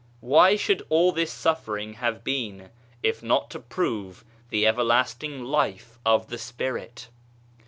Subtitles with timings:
[0.19, 2.71] Why should all this suffering have been,
[3.03, 7.09] if not to prove the everlasting life of the Spirit